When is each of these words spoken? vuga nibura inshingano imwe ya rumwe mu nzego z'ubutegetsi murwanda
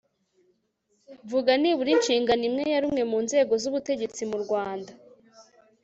vuga 1.29 1.51
nibura 1.61 1.89
inshingano 1.95 2.43
imwe 2.49 2.63
ya 2.71 2.79
rumwe 2.83 3.03
mu 3.11 3.17
nzego 3.25 3.53
z'ubutegetsi 3.61 4.21
murwanda 4.31 4.91